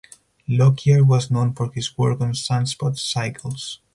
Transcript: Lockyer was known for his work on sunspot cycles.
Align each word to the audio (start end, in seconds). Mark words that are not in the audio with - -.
Lockyer 0.47 1.03
was 1.03 1.29
known 1.29 1.53
for 1.53 1.71
his 1.71 1.95
work 1.95 2.21
on 2.21 2.33
sunspot 2.33 2.97
cycles. 2.97 3.81